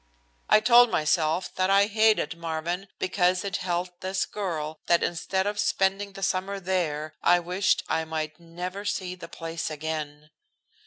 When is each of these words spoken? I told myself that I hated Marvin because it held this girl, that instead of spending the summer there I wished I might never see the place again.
I 0.49 0.61
told 0.61 0.89
myself 0.89 1.53
that 1.57 1.69
I 1.69 1.85
hated 1.85 2.35
Marvin 2.35 2.87
because 2.97 3.43
it 3.45 3.57
held 3.57 3.91
this 3.99 4.25
girl, 4.25 4.79
that 4.87 5.03
instead 5.03 5.45
of 5.45 5.59
spending 5.59 6.13
the 6.13 6.23
summer 6.23 6.59
there 6.59 7.13
I 7.21 7.39
wished 7.39 7.83
I 7.87 8.03
might 8.05 8.39
never 8.39 8.83
see 8.83 9.13
the 9.13 9.29
place 9.29 9.69
again. 9.69 10.31